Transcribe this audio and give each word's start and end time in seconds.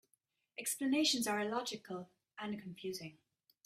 Explanations 0.57 1.27
are 1.27 1.41
illogical 1.41 2.09
and 2.39 2.59
confusing. 2.59 3.19